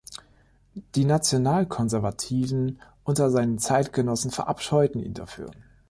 Die 0.95 1.05
National-Konservativen 1.05 2.81
unter 3.03 3.29
seinen 3.29 3.59
Zeitgenossen 3.59 4.31
verabscheuten 4.31 4.99
ihn 4.99 5.13
dafür. 5.13 5.51